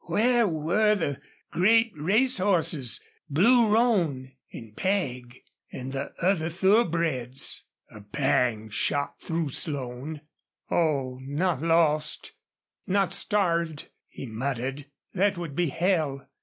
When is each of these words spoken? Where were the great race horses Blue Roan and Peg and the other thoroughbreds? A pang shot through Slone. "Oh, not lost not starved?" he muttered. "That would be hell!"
Where 0.05 0.47
were 0.47 0.95
the 0.95 1.21
great 1.51 1.91
race 1.95 2.39
horses 2.39 3.01
Blue 3.29 3.69
Roan 3.71 4.31
and 4.51 4.75
Peg 4.75 5.43
and 5.71 5.91
the 5.93 6.11
other 6.19 6.49
thoroughbreds? 6.49 7.65
A 7.91 8.01
pang 8.01 8.69
shot 8.71 9.21
through 9.21 9.49
Slone. 9.49 10.21
"Oh, 10.71 11.19
not 11.21 11.61
lost 11.61 12.31
not 12.87 13.13
starved?" 13.13 13.89
he 14.07 14.25
muttered. 14.25 14.87
"That 15.13 15.37
would 15.37 15.55
be 15.55 15.67
hell!" 15.69 16.27